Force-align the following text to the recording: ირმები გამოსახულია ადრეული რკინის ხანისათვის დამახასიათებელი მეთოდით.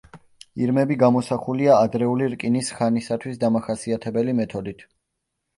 ირმები 0.67 0.95
გამოსახულია 1.03 1.75
ადრეული 1.89 2.29
რკინის 2.35 2.71
ხანისათვის 2.79 3.39
დამახასიათებელი 3.45 4.35
მეთოდით. 4.41 4.87